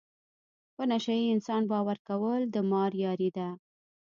[0.75, 3.47] په نشه یې انسان باور کول د مار یاري ده.